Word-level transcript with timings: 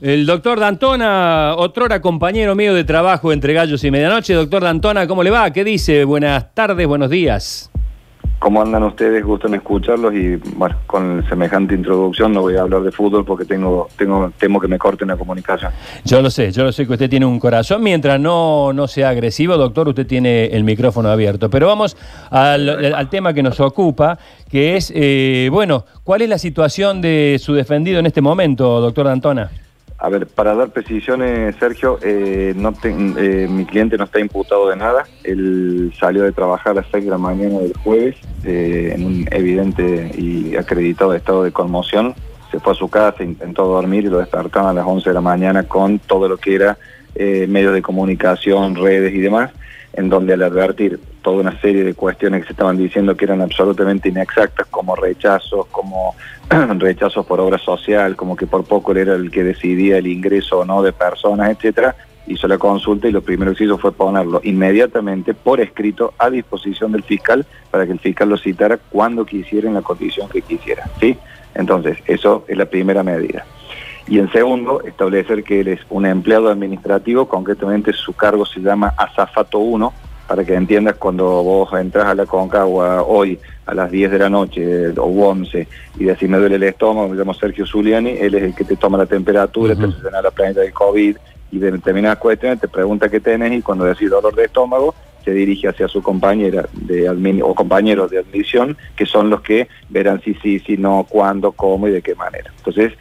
El 0.00 0.24
doctor 0.24 0.58
Dantona, 0.58 1.54
otrora 1.58 2.00
compañero 2.00 2.54
mío 2.54 2.72
de 2.72 2.84
trabajo 2.84 3.34
entre 3.34 3.52
gallos 3.52 3.84
y 3.84 3.90
medianoche. 3.90 4.32
Doctor 4.32 4.62
Dantona, 4.62 5.06
¿cómo 5.06 5.22
le 5.22 5.28
va? 5.28 5.52
¿Qué 5.52 5.62
dice? 5.62 6.04
Buenas 6.04 6.54
tardes, 6.54 6.86
buenos 6.86 7.10
días. 7.10 7.70
¿Cómo 8.38 8.62
andan 8.62 8.82
ustedes? 8.84 9.22
Gusto 9.22 9.48
en 9.48 9.56
escucharlos 9.56 10.14
y 10.14 10.36
bueno, 10.54 10.74
con 10.86 11.22
semejante 11.28 11.74
introducción 11.74 12.32
no 12.32 12.40
voy 12.40 12.56
a 12.56 12.62
hablar 12.62 12.80
de 12.80 12.90
fútbol 12.90 13.26
porque 13.26 13.44
tengo, 13.44 13.88
tengo, 13.98 14.32
temo 14.38 14.58
que 14.58 14.68
me 14.68 14.78
corten 14.78 15.08
la 15.08 15.18
comunicación. 15.18 15.70
Yo 16.06 16.22
lo 16.22 16.30
sé, 16.30 16.50
yo 16.50 16.64
lo 16.64 16.72
sé 16.72 16.86
que 16.86 16.94
usted 16.94 17.10
tiene 17.10 17.26
un 17.26 17.38
corazón. 17.38 17.82
Mientras 17.82 18.18
no, 18.18 18.72
no 18.72 18.88
sea 18.88 19.10
agresivo, 19.10 19.58
doctor, 19.58 19.86
usted 19.86 20.06
tiene 20.06 20.46
el 20.46 20.64
micrófono 20.64 21.10
abierto. 21.10 21.50
Pero 21.50 21.66
vamos 21.66 21.98
al, 22.30 22.94
al 22.94 23.10
tema 23.10 23.34
que 23.34 23.42
nos 23.42 23.60
ocupa, 23.60 24.18
que 24.48 24.76
es, 24.76 24.90
eh, 24.96 25.50
bueno, 25.52 25.84
¿cuál 26.04 26.22
es 26.22 26.30
la 26.30 26.38
situación 26.38 27.02
de 27.02 27.36
su 27.38 27.52
defendido 27.52 27.98
en 27.98 28.06
este 28.06 28.22
momento, 28.22 28.80
doctor 28.80 29.04
Dantona? 29.04 29.50
A 30.02 30.08
ver, 30.08 30.26
para 30.26 30.54
dar 30.54 30.70
precisiones, 30.70 31.54
Sergio, 31.56 31.98
eh, 32.02 32.54
eh, 32.56 33.48
mi 33.50 33.66
cliente 33.66 33.98
no 33.98 34.04
está 34.04 34.18
imputado 34.18 34.70
de 34.70 34.76
nada. 34.76 35.04
Él 35.24 35.92
salió 36.00 36.22
de 36.22 36.32
trabajar 36.32 36.72
a 36.72 36.74
las 36.76 36.86
6 36.90 37.04
de 37.04 37.10
la 37.10 37.18
mañana 37.18 37.58
del 37.58 37.76
jueves 37.76 38.16
eh, 38.42 38.92
en 38.94 39.04
un 39.04 39.28
evidente 39.30 40.10
y 40.16 40.56
acreditado 40.56 41.14
estado 41.14 41.42
de 41.44 41.52
conmoción. 41.52 42.14
Se 42.50 42.58
fue 42.60 42.72
a 42.72 42.76
su 42.76 42.88
casa, 42.88 43.22
intentó 43.22 43.66
dormir 43.66 44.04
y 44.04 44.08
lo 44.08 44.18
despertaron 44.18 44.70
a 44.70 44.72
las 44.72 44.86
11 44.86 45.10
de 45.10 45.14
la 45.14 45.20
mañana 45.20 45.64
con 45.64 45.98
todo 45.98 46.28
lo 46.28 46.38
que 46.38 46.54
era 46.54 46.78
medios 47.16 47.74
de 47.74 47.82
comunicación, 47.82 48.76
redes 48.76 49.14
y 49.14 49.18
demás 49.18 49.50
en 49.92 50.08
donde 50.08 50.34
al 50.34 50.42
advertir 50.42 51.00
toda 51.22 51.40
una 51.40 51.60
serie 51.60 51.84
de 51.84 51.94
cuestiones 51.94 52.42
que 52.42 52.48
se 52.48 52.52
estaban 52.52 52.78
diciendo 52.78 53.16
que 53.16 53.24
eran 53.24 53.40
absolutamente 53.40 54.08
inexactas, 54.08 54.66
como 54.68 54.94
rechazos, 54.96 55.66
como 55.66 56.14
rechazos 56.78 57.26
por 57.26 57.40
obra 57.40 57.58
social, 57.58 58.16
como 58.16 58.36
que 58.36 58.46
por 58.46 58.64
poco 58.64 58.94
era 58.94 59.14
el 59.14 59.30
que 59.30 59.44
decidía 59.44 59.98
el 59.98 60.06
ingreso 60.06 60.60
o 60.60 60.64
no 60.64 60.82
de 60.82 60.92
personas, 60.92 61.50
etcétera, 61.50 61.96
hizo 62.26 62.46
la 62.46 62.58
consulta 62.58 63.08
y 63.08 63.12
lo 63.12 63.22
primero 63.22 63.54
que 63.54 63.64
hizo 63.64 63.78
fue 63.78 63.92
ponerlo 63.92 64.40
inmediatamente 64.44 65.34
por 65.34 65.60
escrito 65.60 66.14
a 66.18 66.30
disposición 66.30 66.92
del 66.92 67.02
fiscal 67.02 67.44
para 67.70 67.86
que 67.86 67.92
el 67.92 67.98
fiscal 67.98 68.28
lo 68.28 68.38
citara 68.38 68.76
cuando 68.76 69.26
quisiera 69.26 69.68
en 69.68 69.74
la 69.74 69.82
condición 69.82 70.28
que 70.28 70.42
quisiera, 70.42 70.88
¿sí? 71.00 71.16
Entonces, 71.54 71.98
eso 72.06 72.44
es 72.46 72.56
la 72.56 72.66
primera 72.66 73.02
medida. 73.02 73.44
Y 74.10 74.18
en 74.18 74.30
segundo, 74.32 74.82
establecer 74.82 75.44
que 75.44 75.60
él 75.60 75.68
es 75.68 75.80
un 75.88 76.04
empleado 76.04 76.50
administrativo, 76.50 77.28
concretamente 77.28 77.92
su 77.92 78.12
cargo 78.12 78.44
se 78.44 78.58
llama 78.58 78.92
Azafato 78.98 79.60
1, 79.60 79.92
para 80.26 80.44
que 80.44 80.54
entiendas 80.54 80.96
cuando 80.96 81.24
vos 81.44 81.72
entras 81.74 82.06
a 82.06 82.14
la 82.16 82.26
Concagua 82.26 83.04
hoy 83.04 83.38
a 83.66 83.72
las 83.72 83.88
10 83.88 84.10
de 84.10 84.18
la 84.18 84.28
noche 84.28 84.88
o 84.98 85.04
11 85.04 85.68
y 85.98 86.04
decís 86.04 86.28
me 86.28 86.38
duele 86.38 86.56
el 86.56 86.64
estómago, 86.64 87.08
me 87.08 87.16
llamo 87.16 87.34
Sergio 87.34 87.64
Zuliani, 87.64 88.10
él 88.10 88.34
es 88.34 88.42
el 88.42 88.54
que 88.54 88.64
te 88.64 88.74
toma 88.76 88.98
la 88.98 89.06
temperatura, 89.06 89.76
te 89.76 89.86
llena 89.86 90.20
la 90.20 90.32
planeta 90.32 90.60
del 90.60 90.72
COVID 90.72 91.16
y 91.52 91.58
de 91.58 91.70
determinadas 91.70 92.18
cuestiones 92.18 92.60
te 92.60 92.68
pregunta 92.68 93.08
qué 93.08 93.20
tenés 93.20 93.52
y 93.52 93.62
cuando 93.62 93.84
decís 93.84 94.10
dolor 94.10 94.34
de 94.34 94.44
estómago 94.44 94.94
se 95.24 95.32
dirige 95.32 95.68
hacia 95.68 95.86
su 95.86 96.02
compañera 96.02 96.68
de 96.72 97.08
o 97.42 97.54
compañeros 97.54 98.10
de 98.10 98.18
admisión 98.18 98.76
que 98.96 99.06
son 99.06 99.30
los 99.30 99.40
que 99.40 99.68
verán 99.88 100.20
si 100.20 100.34
sí, 100.34 100.58
si 100.60 100.76
no, 100.76 101.06
cuándo, 101.08 101.52
cómo 101.52 101.86
y 101.86 101.92
de 101.92 102.02
qué 102.02 102.14
manera. 102.14 102.52
Entonces, 102.56 102.92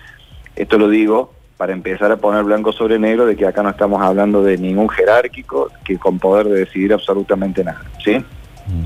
esto 0.59 0.77
lo 0.77 0.89
digo 0.89 1.33
para 1.57 1.73
empezar 1.73 2.11
a 2.11 2.17
poner 2.17 2.43
blanco 2.43 2.71
sobre 2.71 2.99
negro 2.99 3.25
de 3.25 3.35
que 3.35 3.45
acá 3.45 3.63
no 3.63 3.69
estamos 3.69 4.01
hablando 4.01 4.43
de 4.43 4.57
ningún 4.57 4.87
jerárquico 4.89 5.69
que 5.83 5.97
con 5.97 6.19
poder 6.19 6.47
de 6.47 6.59
decidir 6.59 6.93
absolutamente 6.93 7.63
nada. 7.63 7.81
¿sí? 8.03 8.17
Mm. 8.17 8.85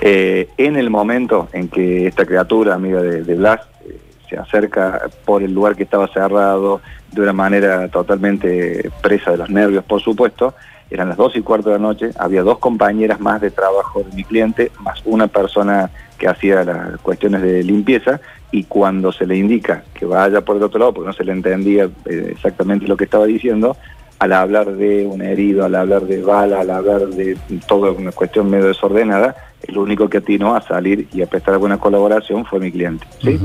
Eh, 0.00 0.48
en 0.58 0.76
el 0.76 0.90
momento 0.90 1.48
en 1.52 1.68
que 1.68 2.06
esta 2.06 2.26
criatura, 2.26 2.74
amiga 2.74 3.00
de, 3.00 3.34
Blas, 3.34 3.60
eh, 3.84 3.98
se 4.28 4.36
acerca 4.36 5.08
por 5.24 5.42
el 5.42 5.52
lugar 5.52 5.74
que 5.76 5.84
estaba 5.84 6.06
cerrado 6.08 6.80
de 7.10 7.20
una 7.20 7.32
manera 7.32 7.88
totalmente 7.88 8.90
presa 9.00 9.32
de 9.32 9.38
los 9.38 9.50
nervios, 9.50 9.84
por 9.84 10.00
supuesto, 10.00 10.54
eran 10.96 11.08
las 11.08 11.16
dos 11.16 11.36
y 11.36 11.42
cuarto 11.42 11.70
de 11.70 11.76
la 11.76 11.82
noche, 11.82 12.10
había 12.18 12.42
dos 12.42 12.58
compañeras 12.58 13.20
más 13.20 13.40
de 13.40 13.50
trabajo 13.50 14.02
de 14.02 14.14
mi 14.14 14.24
cliente, 14.24 14.70
más 14.80 15.02
una 15.04 15.26
persona 15.26 15.90
que 16.18 16.28
hacía 16.28 16.64
las 16.64 17.00
cuestiones 17.00 17.42
de 17.42 17.62
limpieza, 17.62 18.20
y 18.50 18.64
cuando 18.64 19.10
se 19.10 19.26
le 19.26 19.36
indica 19.36 19.82
que 19.92 20.06
vaya 20.06 20.40
por 20.42 20.56
el 20.56 20.62
otro 20.62 20.78
lado, 20.78 20.94
porque 20.94 21.08
no 21.08 21.12
se 21.12 21.24
le 21.24 21.32
entendía 21.32 21.90
eh, 22.04 22.28
exactamente 22.30 22.86
lo 22.86 22.96
que 22.96 23.04
estaba 23.04 23.26
diciendo, 23.26 23.76
al 24.20 24.32
hablar 24.32 24.72
de 24.76 25.06
un 25.06 25.22
herido, 25.22 25.64
al 25.64 25.74
hablar 25.74 26.02
de 26.02 26.22
bala, 26.22 26.60
al 26.60 26.70
hablar 26.70 27.08
de 27.08 27.36
toda 27.66 27.90
una 27.90 28.12
cuestión 28.12 28.48
medio 28.48 28.68
desordenada, 28.68 29.34
el 29.66 29.76
único 29.78 30.08
que 30.08 30.18
atinó 30.18 30.54
a 30.54 30.62
salir 30.62 31.08
y 31.12 31.22
a 31.22 31.26
prestar 31.26 31.54
alguna 31.54 31.78
colaboración 31.78 32.44
fue 32.44 32.60
mi 32.60 32.70
cliente. 32.70 33.06
¿sí? 33.20 33.38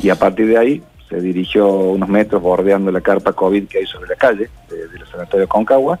Y 0.00 0.10
a 0.10 0.16
partir 0.16 0.46
de 0.46 0.58
ahí 0.58 0.82
se 1.08 1.20
dirigió 1.20 1.68
unos 1.68 2.08
metros 2.08 2.40
bordeando 2.40 2.90
la 2.90 3.00
carpa 3.00 3.32
COVID 3.32 3.68
que 3.68 3.78
hay 3.78 3.86
sobre 3.86 4.08
la 4.08 4.16
calle 4.16 4.48
de, 4.70 4.98
los 4.98 5.08
sanatorios 5.10 5.48
Concagua, 5.48 5.98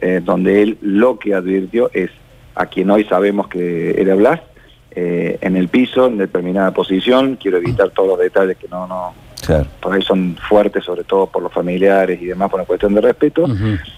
eh, 0.00 0.20
donde 0.22 0.62
él 0.62 0.78
lo 0.80 1.18
que 1.18 1.34
advirtió 1.34 1.90
es 1.92 2.10
a 2.54 2.66
quien 2.66 2.90
hoy 2.90 3.04
sabemos 3.04 3.48
que 3.48 4.00
era 4.00 4.14
Blas, 4.14 4.40
eh, 4.92 5.38
en 5.40 5.56
el 5.56 5.68
piso, 5.68 6.06
en 6.06 6.18
determinada 6.18 6.72
posición, 6.72 7.36
quiero 7.36 7.58
evitar 7.58 7.90
todos 7.90 8.08
los 8.08 8.18
detalles 8.18 8.56
que 8.56 8.68
no, 8.68 8.86
no 8.86 9.14
por 9.80 9.94
ahí 9.94 10.02
son 10.02 10.36
fuertes, 10.48 10.84
sobre 10.84 11.04
todo 11.04 11.26
por 11.26 11.42
los 11.42 11.52
familiares 11.52 12.20
y 12.20 12.26
demás, 12.26 12.50
por 12.50 12.60
una 12.60 12.66
cuestión 12.66 12.94
de 12.94 13.00
respeto, 13.00 13.46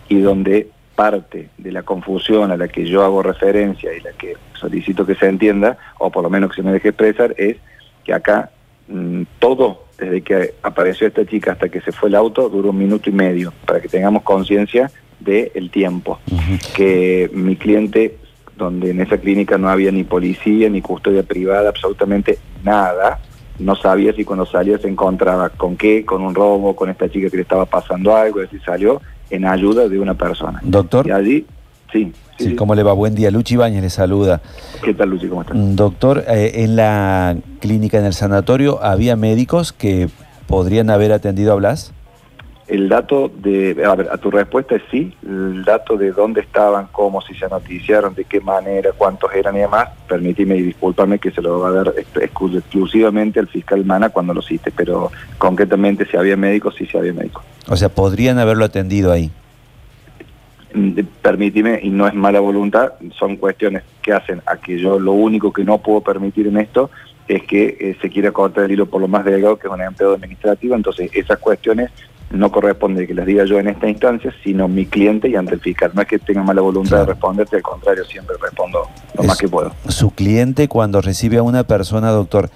y 0.09 0.21
donde 0.21 0.69
parte 0.95 1.49
de 1.59 1.73
la 1.73 1.83
confusión 1.83 2.51
a 2.51 2.57
la 2.57 2.69
que 2.69 2.85
yo 2.85 3.03
hago 3.03 3.23
referencia 3.23 3.93
y 3.93 4.01
la 4.01 4.13
que 4.13 4.37
solicito 4.55 5.05
que 5.05 5.15
se 5.15 5.27
entienda, 5.27 5.79
o 5.99 6.11
por 6.11 6.23
lo 6.23 6.31
menos 6.31 6.51
que 6.51 6.57
se 6.57 6.63
me 6.63 6.73
deje 6.73 6.89
expresar, 6.89 7.35
es 7.37 7.57
que 8.05 8.13
acá 8.13 8.51
mm, 8.89 9.23
todo, 9.39 9.85
desde 9.99 10.23
que 10.23 10.55
apareció 10.63 11.07
esta 11.07 11.27
chica 11.27 11.53
hasta 11.53 11.69
que 11.69 11.81
se 11.81 11.93
fue 11.93 12.09
el 12.09 12.15
auto, 12.15 12.49
duró 12.49 12.71
un 12.71 12.79
minuto 12.79 13.11
y 13.11 13.13
medio, 13.13 13.53
para 13.67 13.81
que 13.81 13.89
tengamos 13.89 14.23
conciencia 14.23 14.91
del 15.25 15.71
tiempo. 15.71 16.19
Que 16.75 17.31
mi 17.33 17.57
cliente 17.57 18.17
donde 18.57 18.91
en 18.91 19.01
esa 19.01 19.19
clínica 19.19 19.59
no 19.59 19.69
había 19.69 19.91
ni 19.91 20.05
policía, 20.05 20.69
ni 20.69 20.81
custodia 20.81 21.23
privada, 21.23 21.69
absolutamente 21.69 22.39
nada. 22.63 23.19
No 23.59 23.77
sabía 23.77 24.13
si 24.13 24.25
cuando 24.25 24.47
salía 24.47 24.79
se 24.79 24.89
encontraba 24.89 25.51
con 25.51 25.77
qué, 25.77 26.05
con 26.05 26.23
un 26.23 26.35
robo, 26.35 26.75
con 26.75 26.91
esta 26.91 27.09
chica 27.09 27.29
que 27.31 27.37
le 27.37 27.43
estaba 27.43 27.67
pasando 27.67 28.15
algo, 28.15 28.41
decir, 28.41 28.61
salió 28.65 29.01
en 29.31 29.47
ayuda 29.47 29.89
de 29.89 29.99
una 29.99 30.15
persona. 30.15 30.61
Doctor. 30.63 31.07
Y 31.07 31.11
allí, 31.11 31.47
sí. 31.93 32.13
Sí, 32.39 32.57
¿cómo 32.57 32.75
le 32.75 32.83
va? 32.83 32.93
Buen 32.93 33.15
día. 33.15 33.31
Luchi 33.31 33.57
Bañez 33.57 33.83
le 33.83 33.91
saluda. 33.91 34.41
¿Qué 34.83 34.95
tal, 34.95 35.11
Luchi? 35.11 35.29
¿Cómo 35.29 35.43
estás? 35.43 35.57
Mm, 35.57 35.77
doctor, 35.77 36.25
eh, 36.27 36.53
en 36.57 36.77
la 36.77 37.37
clínica, 37.61 37.99
en 37.99 38.05
el 38.05 38.15
sanatorio, 38.15 38.83
¿había 38.83 39.17
médicos 39.17 39.73
que 39.73 40.09
podrían 40.47 40.91
haber 40.91 41.13
atendido 41.13 41.53
a 41.53 41.57
Blas? 41.57 41.93
El 42.73 42.89
dato 42.89 43.31
de, 43.31 43.85
a 43.85 43.95
ver, 43.95 44.09
a 44.11 44.17
tu 44.17 44.31
respuesta 44.31 44.77
es 44.77 44.83
sí, 44.91 45.15
el 45.29 45.63
dato 45.63 45.99
de 45.99 46.11
dónde 46.11 46.41
estaban, 46.41 46.89
cómo, 46.91 47.21
si 47.21 47.35
se 47.35 47.47
noticiaron, 47.47 48.15
de 48.15 48.25
qué 48.25 48.41
manera, 48.41 48.93
cuántos 48.97 49.31
eran 49.35 49.55
y 49.57 49.59
demás, 49.59 49.91
permíteme 50.09 50.57
y 50.57 50.63
discúlpame 50.63 51.19
que 51.19 51.31
se 51.33 51.43
lo 51.43 51.61
va 51.61 51.69
a 51.69 51.73
dar 51.73 51.95
exclusivamente 51.99 53.39
al 53.41 53.49
fiscal 53.49 53.85
Mana 53.85 54.09
cuando 54.09 54.33
lo 54.33 54.41
cite, 54.41 54.73
pero 54.75 55.13
concretamente 55.37 56.07
si 56.07 56.17
había 56.17 56.35
médicos, 56.39 56.75
sí, 56.75 56.87
sí 56.87 56.97
había 56.97 57.13
médicos. 57.13 57.45
O 57.69 57.77
sea, 57.77 57.91
podrían 57.91 58.39
haberlo 58.39 58.65
atendido 58.65 59.13
ahí. 59.13 59.31
Mm, 60.73 60.99
permíteme, 61.21 61.79
y 61.83 61.91
no 61.91 62.09
es 62.09 62.15
mala 62.15 62.41
voluntad, 62.41 62.95
son 63.19 63.37
cuestiones 63.37 63.83
que 64.01 64.15
hacen 64.15 64.41
a 64.47 64.57
que 64.57 64.79
yo 64.79 64.99
lo 64.99 65.13
único 65.13 65.53
que 65.53 65.63
no 65.63 65.77
puedo 65.77 66.01
permitir 66.01 66.47
en 66.47 66.57
esto 66.57 66.89
es 67.29 67.43
que 67.43 67.77
eh, 67.79 67.97
se 68.01 68.09
quiera 68.09 68.33
cortar 68.33 68.65
el 68.65 68.73
hilo 68.73 68.87
por 68.87 69.03
lo 69.03 69.09
más 69.09 69.27
delgado, 69.27 69.59
que 69.59 69.69
es 69.69 69.73
un 69.73 69.83
empleado 69.83 70.15
administrativo, 70.15 70.75
entonces 70.75 71.11
esas 71.13 71.39
cuestiones 71.39 71.91
no 72.33 72.51
corresponde 72.51 73.07
que 73.07 73.15
las 73.15 73.27
diga 73.27 73.45
yo 73.45 73.59
en 73.59 73.69
esta 73.69 73.89
instancia, 73.89 74.33
sino 74.43 74.69
mi 74.69 74.87
cliente 74.87 75.29
y 75.29 75.37
ante 75.37 75.55
el 75.55 75.61
fiscal. 75.61 75.93
No 75.95 76.03
es 76.03 76.09
que 76.09 76.19
tenga 76.19 76.43
mala 76.43 76.63
voluntad 76.63 77.01
de 77.01 77.07
responderte, 77.07 77.57
al 77.57 77.63
contrario, 77.63 78.05
siempre 78.05 78.37
respondo 78.41 78.89
lo 79.15 79.23
más 79.25 79.39
que 79.39 79.49
puedo. 79.49 79.73
Su 79.89 80.11
cliente 80.11 80.69
cuando 80.69 81.01
recibe 81.01 81.39
a 81.39 81.43
una 81.43 81.65
persona, 81.65 82.11
doctor, 82.11 82.51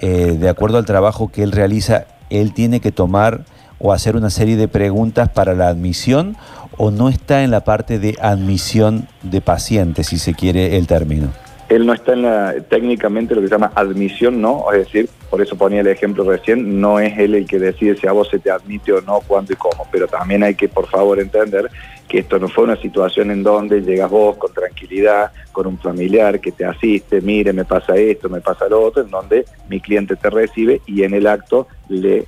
eh, 0.00 0.36
de 0.38 0.48
acuerdo 0.48 0.78
al 0.78 0.84
trabajo 0.84 1.30
que 1.30 1.42
él 1.42 1.52
realiza, 1.52 2.06
él 2.30 2.52
tiene 2.52 2.80
que 2.80 2.92
tomar 2.92 3.44
o 3.78 3.92
hacer 3.92 4.16
una 4.16 4.30
serie 4.30 4.56
de 4.56 4.68
preguntas 4.68 5.28
para 5.28 5.54
la 5.54 5.68
admisión 5.68 6.36
o 6.76 6.90
no 6.90 7.08
está 7.08 7.42
en 7.42 7.50
la 7.50 7.64
parte 7.64 7.98
de 7.98 8.16
admisión 8.20 9.08
de 9.22 9.40
pacientes, 9.40 10.08
si 10.08 10.18
se 10.18 10.34
quiere 10.34 10.76
el 10.76 10.86
término 10.86 11.28
él 11.74 11.86
no 11.86 11.94
está 11.94 12.12
en 12.12 12.22
la, 12.22 12.54
técnicamente 12.68 13.34
lo 13.34 13.40
que 13.40 13.48
se 13.48 13.54
llama 13.54 13.72
admisión, 13.74 14.40
¿no? 14.42 14.70
Es 14.72 14.86
decir, 14.86 15.08
por 15.30 15.40
eso 15.40 15.56
ponía 15.56 15.80
el 15.80 15.86
ejemplo 15.86 16.22
recién, 16.24 16.80
no 16.80 17.00
es 17.00 17.18
él 17.18 17.34
el 17.34 17.46
que 17.46 17.58
decide 17.58 17.96
si 17.96 18.06
a 18.06 18.12
vos 18.12 18.28
se 18.28 18.38
te 18.38 18.50
admite 18.50 18.92
o 18.92 19.00
no, 19.00 19.20
cuándo 19.26 19.54
y 19.54 19.56
cómo, 19.56 19.86
pero 19.90 20.06
también 20.06 20.42
hay 20.42 20.54
que, 20.54 20.68
por 20.68 20.86
favor, 20.88 21.18
entender 21.18 21.70
que 22.08 22.18
esto 22.18 22.38
no 22.38 22.48
fue 22.48 22.64
una 22.64 22.76
situación 22.76 23.30
en 23.30 23.42
donde 23.42 23.80
llegas 23.80 24.10
vos 24.10 24.36
con 24.36 24.52
tranquilidad, 24.52 25.32
con 25.50 25.66
un 25.66 25.78
familiar 25.78 26.40
que 26.40 26.52
te 26.52 26.66
asiste, 26.66 27.22
mire, 27.22 27.54
me 27.54 27.64
pasa 27.64 27.96
esto, 27.96 28.28
me 28.28 28.42
pasa 28.42 28.68
lo 28.68 28.82
otro, 28.82 29.02
en 29.02 29.10
donde 29.10 29.46
mi 29.70 29.80
cliente 29.80 30.16
te 30.16 30.28
recibe 30.28 30.82
y 30.86 31.04
en 31.04 31.14
el 31.14 31.26
acto 31.26 31.68
le 31.88 32.26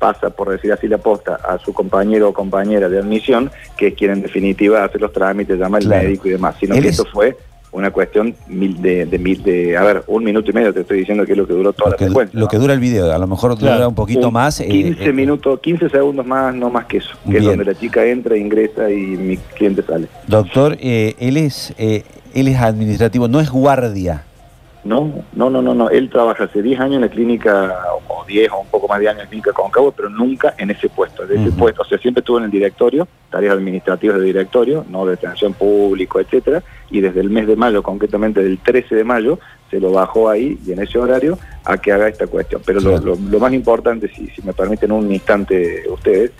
pasa, 0.00 0.30
por 0.30 0.50
decir 0.50 0.72
así, 0.72 0.88
la 0.88 0.98
posta 0.98 1.36
a 1.36 1.58
su 1.58 1.72
compañero 1.72 2.30
o 2.30 2.32
compañera 2.32 2.88
de 2.88 2.98
admisión, 2.98 3.52
que 3.76 3.88
es 3.88 3.94
quien 3.94 4.10
en 4.10 4.22
definitiva 4.22 4.82
hace 4.82 4.98
los 4.98 5.12
trámites, 5.12 5.60
llama 5.60 5.78
al 5.78 5.86
médico 5.86 6.26
y 6.26 6.32
demás, 6.32 6.56
sino 6.58 6.74
que 6.74 6.88
esto 6.88 7.04
fue 7.04 7.36
una 7.72 7.90
cuestión 7.92 8.34
mil 8.48 8.80
de, 8.82 9.06
de, 9.06 9.18
mil 9.18 9.42
de, 9.42 9.76
a 9.76 9.82
ver, 9.84 10.02
un 10.08 10.24
minuto 10.24 10.50
y 10.50 10.54
medio 10.54 10.72
te 10.74 10.80
estoy 10.80 10.98
diciendo 10.98 11.24
que 11.24 11.32
es 11.32 11.38
lo 11.38 11.46
que 11.46 11.52
duró 11.52 11.72
toda 11.72 11.90
Lo 11.92 11.96
que, 11.96 12.04
la 12.04 12.10
secuencia. 12.10 12.40
lo 12.40 12.48
que 12.48 12.56
dura 12.58 12.74
el 12.74 12.80
video, 12.80 13.12
a 13.12 13.18
lo 13.18 13.26
mejor 13.26 13.56
dura 13.56 13.72
Claro. 13.76 13.88
un 13.90 13.94
poquito 13.94 14.28
Un 14.28 14.34
más. 14.34 14.60
eh, 14.60 14.66
15 14.68 15.04
eh, 15.04 15.12
minutos, 15.12 15.60
15 15.60 15.88
segundos 15.88 16.26
más, 16.26 16.54
no 16.54 16.68
más 16.70 16.86
que 16.86 16.96
eso, 16.98 17.10
que 17.30 17.38
es 17.38 17.44
donde 17.44 17.64
la 17.64 17.74
chica 17.74 18.04
entra, 18.04 18.36
ingresa 18.36 18.90
y 18.90 18.96
mi 18.96 19.36
cliente 19.36 19.82
sale. 19.82 20.08
Doctor, 20.26 20.76
eh, 20.80 21.14
él 21.20 21.36
es 21.36 21.72
eh, 21.78 22.02
él 22.34 22.48
es 22.48 22.58
administrativo, 22.60 23.28
no 23.28 23.40
es 23.40 23.50
guardia. 23.50 24.24
No, 24.82 25.12
no, 25.34 25.50
no, 25.50 25.60
no, 25.62 25.74
no. 25.74 25.90
Él 25.90 26.08
trabaja 26.10 26.44
hace 26.44 26.62
10 26.62 26.80
años 26.80 26.94
en 26.96 27.00
la 27.02 27.08
clínica, 27.10 27.76
o 28.20 28.24
10 28.24 28.50
o 28.52 28.60
un 28.60 28.66
poco 28.68 28.86
más 28.88 29.00
de 29.00 29.08
años 29.08 29.22
en 29.22 29.28
clínica 29.28 29.52
Concagua, 29.52 29.92
pero 29.92 30.08
nunca 30.10 30.54
en 30.58 30.70
ese 30.70 30.88
puesto. 30.88 31.26
De 31.26 31.36
ese 31.36 31.50
puesto, 31.52 31.82
o 31.82 31.84
sea, 31.84 31.98
siempre 31.98 32.20
estuvo 32.20 32.38
en 32.38 32.44
el 32.44 32.50
directorio, 32.50 33.06
tareas 33.30 33.54
administrativas 33.54 34.18
de 34.18 34.24
directorio, 34.24 34.84
no 34.88 35.06
de 35.06 35.14
atención 35.14 35.54
público, 35.54 36.20
etcétera, 36.20 36.62
y 36.90 37.00
desde 37.00 37.20
el 37.20 37.30
mes 37.30 37.46
de 37.46 37.56
mayo, 37.56 37.82
concretamente 37.82 38.42
del 38.42 38.58
13 38.58 38.94
de 38.94 39.04
mayo, 39.04 39.38
se 39.70 39.78
lo 39.80 39.92
bajó 39.92 40.28
ahí 40.28 40.58
y 40.66 40.72
en 40.72 40.80
ese 40.82 40.98
horario 40.98 41.38
a 41.64 41.78
que 41.78 41.92
haga 41.92 42.08
esta 42.08 42.26
cuestión. 42.26 42.60
Pero 42.66 42.80
lo, 42.80 42.90
Claro. 42.90 43.04
lo- 43.06 43.30
lo 43.30 43.38
más 43.38 43.52
importante, 43.52 44.08
si, 44.08 44.26
si 44.28 44.42
me 44.42 44.52
permiten 44.52 44.90
un 44.92 45.12
instante 45.12 45.84
ustedes, 45.88 46.32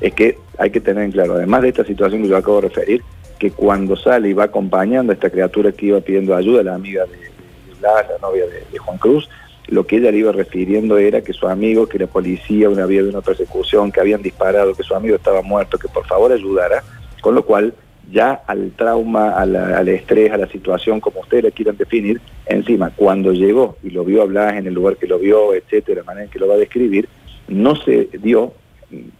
es 0.00 0.14
que 0.14 0.38
hay 0.58 0.70
que 0.70 0.80
tener 0.80 1.04
en 1.04 1.12
claro, 1.12 1.34
además 1.34 1.62
de 1.62 1.68
esta 1.68 1.84
situación 1.84 2.22
que 2.22 2.28
yo 2.28 2.36
acabo 2.36 2.60
de 2.62 2.68
referir, 2.68 3.02
que 3.38 3.50
cuando 3.50 3.96
sale 3.96 4.28
y 4.28 4.32
va 4.32 4.44
acompañando 4.44 5.12
a 5.12 5.14
esta 5.14 5.30
criatura 5.30 5.72
que 5.72 5.86
iba 5.86 6.00
pidiendo 6.00 6.34
ayuda, 6.34 6.62
la 6.62 6.74
amiga 6.74 7.04
de, 7.06 7.12
de 7.16 7.74
Blas, 7.80 8.06
la 8.08 8.18
novia 8.26 8.44
de, 8.46 8.64
de 8.70 8.78
Juan 8.78 8.98
Cruz, 8.98 9.28
lo 9.70 9.86
que 9.86 9.96
ella 9.96 10.10
le 10.10 10.18
iba 10.18 10.32
refiriendo 10.32 10.98
era 10.98 11.22
que 11.22 11.32
su 11.32 11.46
amigo, 11.46 11.86
que 11.88 11.98
la 11.98 12.06
policía 12.06 12.68
una 12.68 12.82
había 12.84 13.02
de 13.02 13.08
una 13.08 13.20
persecución, 13.20 13.92
que 13.92 14.00
habían 14.00 14.20
disparado, 14.22 14.74
que 14.74 14.82
su 14.82 14.94
amigo 14.94 15.16
estaba 15.16 15.42
muerto, 15.42 15.78
que 15.78 15.88
por 15.88 16.04
favor 16.06 16.32
ayudara, 16.32 16.82
con 17.20 17.34
lo 17.34 17.44
cual 17.44 17.72
ya 18.10 18.42
al 18.48 18.72
trauma, 18.72 19.30
a 19.30 19.46
la- 19.46 19.78
al 19.78 19.88
estrés, 19.88 20.32
a 20.32 20.36
la 20.36 20.48
situación, 20.48 20.98
como 21.00 21.20
ustedes 21.20 21.44
le 21.44 21.52
quieran 21.52 21.76
definir, 21.76 22.20
encima, 22.46 22.90
cuando 22.96 23.32
llegó 23.32 23.76
y 23.84 23.90
lo 23.90 24.04
vio 24.04 24.22
hablar 24.22 24.56
en 24.56 24.66
el 24.66 24.74
lugar 24.74 24.96
que 24.96 25.06
lo 25.06 25.18
vio, 25.20 25.54
etcétera, 25.54 26.00
la 26.00 26.04
manera 26.04 26.24
en 26.24 26.30
que 26.30 26.40
lo 26.40 26.48
va 26.48 26.54
a 26.54 26.58
describir, 26.58 27.08
no 27.46 27.76
se 27.76 28.08
dio, 28.20 28.52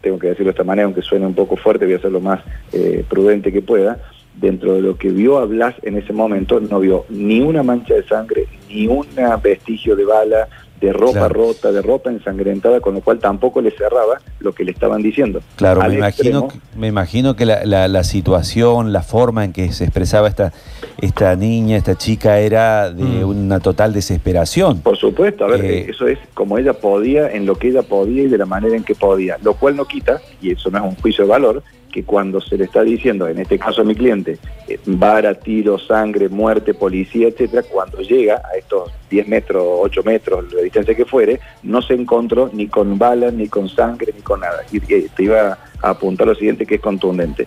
tengo 0.01 0.19
que 0.19 0.27
decirlo 0.29 0.47
de 0.47 0.51
esta 0.51 0.65
manera, 0.65 0.87
aunque 0.87 1.03
suene 1.03 1.27
un 1.27 1.35
poco 1.35 1.57
fuerte, 1.57 1.85
voy 1.85 1.95
a 1.95 2.01
ser 2.01 2.11
lo 2.11 2.21
más 2.21 2.41
eh, 2.73 3.05
prudente 3.09 3.53
que 3.53 3.63
pueda, 3.63 4.01
dentro 4.35 4.75
de 4.75 4.81
lo 4.83 4.97
que 4.97 5.11
vio 5.11 5.39
a 5.39 5.45
Blas 5.45 5.75
en 5.83 5.97
ese 5.97 6.13
momento, 6.13 6.59
no 6.59 6.81
vio 6.81 7.05
ni 7.09 7.41
una 7.41 7.63
mancha 7.63 7.95
de 7.95 8.03
sangre, 8.05 8.47
ni 8.71 8.87
un 8.87 9.07
vestigio 9.43 9.97
de 9.97 10.05
bala, 10.05 10.49
de 10.81 10.95
ropa 10.95 11.13
Claro. 11.13 11.35
rota, 11.35 11.73
de 11.73 11.83
ropa 11.83 12.09
ensangrentada, 12.11 12.81
con 12.81 12.95
lo 12.95 13.03
cual 13.03 13.19
tampoco 13.19 13.61
le 13.61 13.71
cerraba 13.71 14.19
lo 14.39 14.53
que 14.55 14.65
le 14.65 14.71
estaban 14.73 15.03
diciendo. 15.03 15.41
Claro, 15.57 15.83
Al 15.83 15.91
me 15.91 15.99
imagino, 15.99 16.49
que- 16.49 16.59
me 16.75 16.87
imagino 16.87 17.37
que 17.37 17.45
la, 17.45 17.67
la- 17.67 17.87
la 17.87 18.03
situación, 18.03 18.91
la 18.91 19.03
forma 19.03 19.45
en 19.45 19.53
que 19.53 19.73
se 19.73 19.85
expresaba 19.85 20.27
esta, 20.27 20.55
esta 21.03 21.37
niña, 21.37 21.77
esta 21.77 21.97
chica, 21.99 22.39
era 22.39 22.91
de 22.91 23.03
Mm. 23.05 23.29
una 23.29 23.61
total 23.61 23.93
desesperación. 23.93 24.81
Por 24.81 24.97
supuesto, 24.97 25.45
a 25.45 25.49
ver, 25.49 25.63
Eh, 25.67 25.87
eso 25.91 26.07
es 26.09 26.19
como 26.33 26.57
ella 26.57 26.73
podía, 26.73 27.31
en 27.31 27.45
lo 27.45 27.57
que 27.57 27.69
ella 27.69 27.83
podía 27.83 28.23
y 28.23 28.29
de 28.29 28.39
la 28.39 28.47
manera 28.47 28.75
en 28.75 28.83
que 28.85 28.95
podía, 28.95 29.37
lo 29.43 29.53
cual 29.55 29.77
no 29.77 29.85
quita, 29.85 30.23
y 30.41 30.53
eso 30.53 30.71
no 30.71 30.79
es 30.79 30.85
un 30.85 30.95
juicio 30.97 31.25
de 31.25 31.31
valor, 31.31 31.63
que 31.91 32.05
cuando 32.05 32.41
se 32.41 32.57
le 32.57 32.65
está 32.65 32.83
diciendo, 32.83 33.29
en 33.29 33.39
este 33.39 33.59
caso 33.59 33.83
a 33.83 33.85
mi 33.85 33.95
cliente, 33.95 34.39
eh, 34.69 34.79
vara, 34.87 35.35
tiro, 35.35 35.79
sangre, 35.79 36.29
muerte, 36.29 36.75
policía, 36.75 37.29
etcétera, 37.29 37.63
cuando 37.63 37.99
llega 38.01 38.43
a 38.51 38.57
estos 38.57 38.91
10 39.11 39.29
metros, 39.29 39.65
8 39.67 40.03
metros, 40.05 40.53
la 40.53 40.63
distancia 40.63 40.95
que 40.95 41.05
fuere, 41.05 41.41
no 41.63 41.83
se 41.83 41.95
encontró 41.95 42.51
ni 42.53 42.69
con 42.69 42.99
balas, 42.99 43.33
ni 43.33 43.49
con 43.49 43.69
sangre, 43.69 44.13
ni 44.15 44.23
con 44.23 44.41
nada. 44.41 44.63
Y 44.73 44.79
eh, 44.93 45.09
te 45.15 45.25
iba 45.25 45.59
a 45.83 45.91
apuntar 45.91 46.27
lo 46.27 46.35
siguiente 46.35 46.67
que 46.67 46.77
es 46.77 46.81
contundente. 46.81 47.47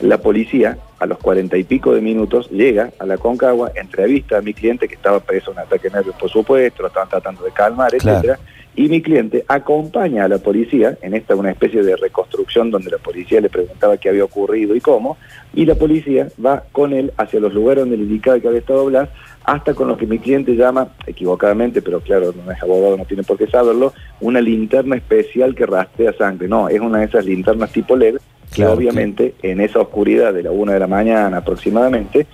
La 0.00 0.18
policía, 0.18 0.78
a 0.98 1.06
los 1.06 1.18
cuarenta 1.18 1.56
y 1.56 1.64
pico 1.64 1.94
de 1.94 2.00
minutos, 2.00 2.50
llega 2.50 2.90
a 2.98 3.06
la 3.06 3.18
Concagua, 3.18 3.70
entrevista 3.74 4.38
a 4.38 4.40
mi 4.40 4.52
cliente 4.52 4.88
que 4.88 4.94
estaba 4.94 5.20
preso 5.20 5.52
en 5.52 5.58
un 5.58 5.62
ataque 5.62 5.88
de 5.88 5.96
nervios, 5.96 6.16
por 6.16 6.28
supuesto, 6.28 6.82
lo 6.82 6.88
estaban 6.88 7.08
tratando 7.08 7.44
de 7.44 7.52
calmar, 7.52 7.92
Claro. 7.98 8.36
Y 8.74 8.88
mi 8.88 9.02
cliente 9.02 9.44
acompaña 9.48 10.24
a 10.24 10.28
la 10.28 10.38
policía 10.38 10.96
en 11.02 11.14
esta 11.14 11.34
una 11.34 11.50
especie 11.50 11.82
de 11.82 11.96
reconstrucción 11.96 12.70
donde 12.70 12.90
la 12.90 12.98
policía 12.98 13.40
le 13.40 13.50
preguntaba 13.50 13.96
qué 13.96 14.08
había 14.08 14.24
ocurrido 14.24 14.74
y 14.74 14.80
cómo, 14.80 15.18
y 15.54 15.66
la 15.66 15.74
policía 15.74 16.28
va 16.44 16.64
con 16.72 16.92
él 16.92 17.12
hacia 17.16 17.40
los 17.40 17.52
lugares 17.52 17.82
donde 17.82 17.98
le 17.98 18.04
indicaba 18.04 18.40
que 18.40 18.48
había 18.48 18.60
estado 18.60 18.86
Blas, 18.86 19.10
hasta 19.44 19.74
con 19.74 19.88
lo 19.88 19.96
que 19.96 20.06
mi 20.06 20.18
cliente 20.18 20.54
llama, 20.54 20.88
equivocadamente, 21.06 21.82
pero 21.82 22.00
claro, 22.00 22.32
no 22.44 22.50
es 22.50 22.62
abogado, 22.62 22.96
no 22.96 23.04
tiene 23.04 23.24
por 23.24 23.36
qué 23.36 23.46
saberlo, 23.46 23.92
una 24.20 24.40
linterna 24.40 24.96
especial 24.96 25.54
que 25.54 25.66
rastrea 25.66 26.12
sangre. 26.12 26.48
No, 26.48 26.68
es 26.68 26.80
una 26.80 27.00
de 27.00 27.06
esas 27.06 27.26
linternas 27.26 27.72
tipo 27.72 27.96
LED 27.96 28.16
que 28.50 28.56
Claro, 28.56 28.74
obviamente 28.74 29.34
en 29.42 29.60
esa 29.60 29.80
oscuridad 29.80 30.34
de 30.34 30.42
la 30.42 30.50
una 30.50 30.74
de 30.74 30.80
la 30.80 30.86
mañana 30.86 31.38
aproximadamente, 31.38 32.26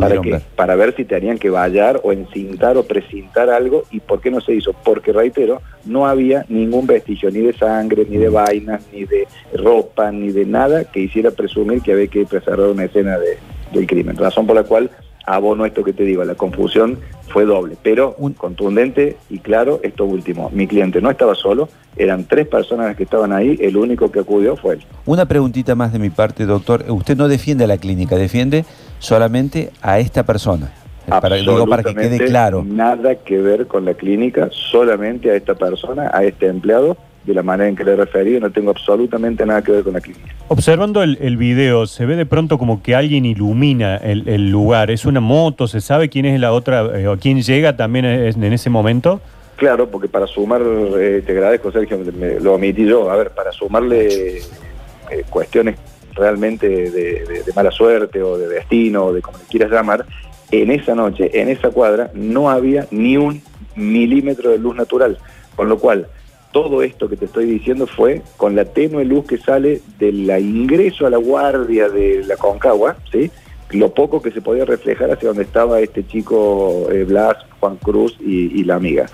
para, 0.00 0.20
que, 0.20 0.30
ver. 0.32 0.42
para 0.56 0.74
ver 0.76 0.94
si 0.96 1.04
tenían 1.04 1.38
que 1.38 1.50
vallar 1.50 2.00
o 2.02 2.12
encintar 2.12 2.76
o 2.76 2.82
precintar 2.84 3.50
algo 3.50 3.84
y 3.90 4.00
por 4.00 4.20
qué 4.20 4.30
no 4.30 4.40
se 4.40 4.54
hizo. 4.54 4.72
Porque, 4.84 5.12
reitero, 5.12 5.60
no 5.84 6.06
había 6.06 6.44
ningún 6.48 6.86
vestigio 6.86 7.30
ni 7.30 7.40
de 7.40 7.52
sangre, 7.52 8.06
ni 8.08 8.16
de 8.16 8.28
vainas, 8.28 8.82
ni 8.92 9.04
de 9.04 9.26
ropa, 9.54 10.10
ni 10.10 10.30
de 10.32 10.44
nada 10.44 10.84
que 10.84 11.00
hiciera 11.00 11.30
presumir 11.30 11.82
que 11.82 11.92
había 11.92 12.06
que 12.08 12.24
preservar 12.26 12.68
una 12.70 12.84
escena 12.84 13.18
de- 13.18 13.38
del 13.72 13.86
crimen. 13.86 14.16
Razón 14.16 14.46
por 14.46 14.56
la 14.56 14.62
cual 14.64 14.90
abono 15.26 15.64
esto 15.64 15.82
que 15.82 15.92
te 15.94 16.04
digo, 16.04 16.22
la 16.24 16.34
confusión 16.34 16.98
fue 17.28 17.44
doble, 17.46 17.76
pero 17.82 18.14
Un- 18.18 18.34
contundente 18.34 19.16
y 19.30 19.38
claro 19.38 19.80
esto 19.82 20.04
último. 20.04 20.50
Mi 20.52 20.66
cliente 20.66 21.00
no 21.00 21.10
estaba 21.10 21.34
solo, 21.34 21.68
eran 21.96 22.24
tres 22.24 22.46
personas 22.46 22.86
las 22.88 22.96
que 22.96 23.04
estaban 23.04 23.32
ahí, 23.32 23.56
el 23.60 23.76
único 23.78 24.12
que 24.12 24.20
acudió 24.20 24.54
fue 24.56 24.74
él. 24.74 24.84
Una 25.06 25.26
preguntita 25.26 25.74
más 25.74 25.92
de 25.92 25.98
mi 25.98 26.10
parte, 26.10 26.44
doctor. 26.44 26.84
Usted 26.88 27.16
no 27.16 27.26
defiende 27.28 27.64
a 27.64 27.66
la 27.66 27.78
clínica, 27.78 28.16
defiende 28.16 28.64
solamente 28.98 29.70
a 29.82 29.98
esta 29.98 30.22
persona. 30.22 30.70
Para, 31.06 31.36
digo, 31.36 31.66
para 31.66 31.82
que 31.82 31.94
quede 31.94 32.18
claro. 32.24 32.64
Nada 32.66 33.14
que 33.16 33.38
ver 33.40 33.66
con 33.66 33.84
la 33.84 33.92
clínica, 33.94 34.48
solamente 34.50 35.30
a 35.30 35.34
esta 35.34 35.54
persona, 35.54 36.10
a 36.14 36.24
este 36.24 36.46
empleado, 36.46 36.96
de 37.24 37.34
la 37.34 37.42
manera 37.42 37.68
en 37.68 37.76
que 37.76 37.84
le 37.84 37.92
he 37.92 37.96
referido, 37.96 38.40
no 38.40 38.50
tengo 38.50 38.70
absolutamente 38.70 39.44
nada 39.46 39.60
que 39.62 39.72
ver 39.72 39.82
con 39.84 39.92
la 39.94 40.00
clínica. 40.00 40.34
Observando 40.48 41.02
el, 41.02 41.18
el 41.20 41.36
video, 41.36 41.86
se 41.86 42.04
ve 42.06 42.16
de 42.16 42.24
pronto 42.26 42.56
como 42.58 42.82
que 42.82 42.94
alguien 42.94 43.24
ilumina 43.26 43.96
el, 43.96 44.28
el 44.28 44.50
lugar. 44.50 44.90
¿Es 44.90 45.04
una 45.04 45.20
moto? 45.20 45.66
¿Se 45.68 45.80
sabe 45.82 46.08
quién 46.08 46.24
es 46.26 46.38
la 46.40 46.52
otra 46.52 46.98
eh, 46.98 47.06
o 47.08 47.18
quién 47.18 47.40
llega 47.42 47.76
también 47.76 48.04
es- 48.06 48.36
en 48.36 48.52
ese 48.52 48.68
momento? 48.70 49.20
Claro, 49.56 49.88
porque 49.88 50.08
para 50.08 50.26
sumar, 50.26 50.60
eh, 50.98 51.22
te 51.24 51.32
agradezco 51.32 51.70
Sergio, 51.70 51.98
me- 52.18 52.40
lo 52.40 52.54
omití 52.54 52.84
yo, 52.86 53.10
a 53.10 53.16
ver, 53.16 53.30
para 53.30 53.52
sumarle 53.52 54.38
eh, 54.38 55.24
cuestiones 55.30 55.76
realmente 56.14 56.68
de, 56.68 57.42
mala 57.54 57.70
suerte 57.70 58.22
o 58.22 58.38
de 58.38 58.48
destino 58.48 59.06
o 59.06 59.12
de 59.12 59.22
como 59.22 59.38
le 59.38 59.44
quieras 59.44 59.70
llamar, 59.70 60.06
en 60.50 60.70
esa 60.70 60.94
noche, 60.94 61.30
en 61.40 61.48
esa 61.48 61.70
cuadra, 61.70 62.10
no 62.14 62.50
había 62.50 62.86
ni 62.90 63.16
un 63.16 63.42
milímetro 63.74 64.50
de 64.50 64.58
luz 64.58 64.76
natural, 64.76 65.18
con 65.56 65.68
lo 65.68 65.78
cual 65.78 66.06
todo 66.52 66.82
esto 66.82 67.08
que 67.08 67.16
te 67.16 67.24
estoy 67.24 67.46
diciendo 67.46 67.86
fue 67.86 68.22
con 68.36 68.54
la 68.54 68.64
tenue 68.64 69.04
luz 69.04 69.26
que 69.26 69.38
sale 69.38 69.80
del 69.98 70.30
ingreso 70.38 71.06
a 71.06 71.10
la 71.10 71.16
guardia 71.16 71.88
de 71.88 72.22
la 72.24 72.36
Concagua, 72.36 72.96
¿sí? 73.10 73.30
lo 73.70 73.92
poco 73.92 74.22
que 74.22 74.30
se 74.30 74.40
podía 74.40 74.64
reflejar 74.64 75.10
hacia 75.10 75.28
donde 75.28 75.42
estaba 75.42 75.80
este 75.80 76.06
chico 76.06 76.86
eh, 76.90 77.04
Blas, 77.04 77.36
Juan 77.60 77.76
Cruz 77.76 78.16
y, 78.20 78.62
la 78.64 78.76
amiga. 78.76 79.06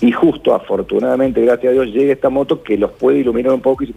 Y 0.00 0.12
justo, 0.12 0.54
afortunadamente, 0.54 1.42
gracias 1.42 1.70
a 1.70 1.74
Dios, 1.74 1.88
llega 1.88 2.12
esta 2.12 2.28
moto 2.28 2.62
que 2.62 2.76
los 2.76 2.92
puede 2.92 3.18
iluminar 3.18 3.52
un 3.52 3.60
poco 3.60 3.84
y 3.84 3.92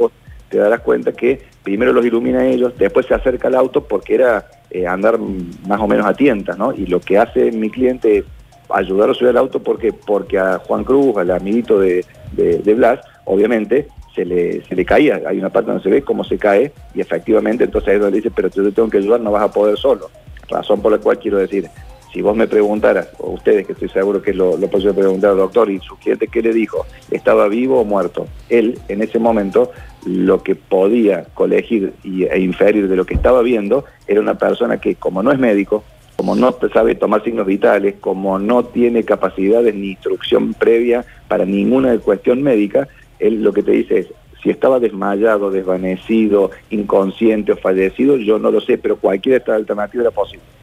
te 0.49 0.57
darás 0.57 0.81
cuenta 0.81 1.11
que 1.11 1.41
primero 1.63 1.93
los 1.93 2.05
ilumina 2.05 2.45
ellos, 2.45 2.73
después 2.77 3.05
se 3.05 3.13
acerca 3.13 3.47
al 3.47 3.55
auto 3.55 3.83
porque 3.83 4.15
era 4.15 4.47
eh, 4.71 4.87
andar 4.87 5.19
más 5.67 5.79
o 5.79 5.87
menos 5.87 6.05
a 6.05 6.13
tientas, 6.13 6.57
¿no? 6.57 6.73
Y 6.73 6.85
lo 6.85 6.99
que 6.99 7.17
hace 7.17 7.51
mi 7.51 7.69
cliente 7.69 8.17
es 8.17 8.25
ayudar 8.69 9.09
a 9.09 9.13
subir 9.13 9.29
al 9.29 9.37
auto 9.37 9.59
porque 9.61 9.93
porque 9.93 10.37
a 10.37 10.59
Juan 10.59 10.83
Cruz, 10.83 11.17
al 11.17 11.31
amiguito 11.31 11.79
de, 11.79 12.05
de, 12.33 12.73
Blas, 12.73 12.99
obviamente 13.25 13.87
se 14.15 14.25
le, 14.25 14.63
se 14.65 14.75
le 14.75 14.85
caía, 14.85 15.21
hay 15.27 15.39
una 15.39 15.49
parte 15.49 15.71
donde 15.71 15.83
se 15.83 15.89
ve 15.89 16.01
cómo 16.01 16.23
se 16.23 16.37
cae 16.37 16.71
y 16.93 17.01
efectivamente 17.01 17.63
entonces 17.63 17.95
es 17.95 18.01
donde 18.01 18.17
dice, 18.17 18.31
pero 18.31 18.49
yo 18.49 18.63
te 18.63 18.71
tengo 18.71 18.89
que 18.89 18.97
ayudar, 18.97 19.21
no 19.21 19.31
vas 19.31 19.43
a 19.43 19.51
poder 19.51 19.77
solo. 19.77 20.09
Razón 20.47 20.81
por 20.81 20.91
la 20.91 20.97
cual 20.97 21.19
quiero 21.19 21.37
decir, 21.37 21.69
si 22.11 22.21
vos 22.21 22.35
me 22.35 22.47
preguntaras, 22.47 23.09
o 23.19 23.31
ustedes 23.31 23.67
que 23.67 23.73
estoy 23.73 23.89
seguro 23.89 24.21
que 24.21 24.33
lo, 24.33 24.57
lo 24.57 24.67
preguntar 24.67 25.31
al 25.31 25.37
doctor 25.37 25.69
y 25.69 25.79
su 25.79 25.95
cliente, 25.97 26.27
¿qué 26.27 26.41
le 26.41 26.53
dijo? 26.53 26.85
¿Estaba 27.11 27.47
vivo 27.47 27.79
o 27.79 27.85
muerto? 27.85 28.27
Él, 28.49 28.79
en 28.87 29.03
ese 29.03 29.19
momento, 29.19 29.71
lo 30.05 30.43
que 30.43 30.55
podía 30.55 31.25
colegir 31.33 31.93
y, 32.03 32.23
e 32.23 32.39
inferir 32.39 32.87
de 32.87 32.95
lo 32.95 33.05
que 33.05 33.13
estaba 33.13 33.41
viendo 33.41 33.85
era 34.07 34.21
una 34.21 34.37
persona 34.37 34.79
que, 34.79 34.95
como 34.95 35.23
no 35.23 35.31
es 35.31 35.39
médico, 35.39 35.83
como 36.15 36.35
no 36.35 36.53
sabe 36.73 36.95
tomar 36.95 37.23
signos 37.23 37.47
vitales, 37.47 37.95
como 37.99 38.39
no 38.39 38.65
tiene 38.65 39.03
capacidades 39.03 39.73
ni 39.73 39.91
instrucción 39.91 40.53
previa 40.53 41.05
para 41.27 41.45
ninguna 41.45 41.97
cuestión 41.99 42.41
médica, 42.43 42.87
él 43.19 43.41
lo 43.41 43.53
que 43.53 43.63
te 43.63 43.71
dice 43.71 43.99
es, 43.99 44.07
si 44.43 44.49
estaba 44.49 44.79
desmayado, 44.79 45.51
desvanecido, 45.51 46.51
inconsciente 46.69 47.53
o 47.53 47.57
fallecido, 47.57 48.17
yo 48.17 48.39
no 48.39 48.51
lo 48.51 48.61
sé, 48.61 48.77
pero 48.77 48.97
cualquier 48.97 49.35
esta 49.35 49.55
alternativa 49.55 50.03
era 50.03 50.11
posible. 50.11 50.43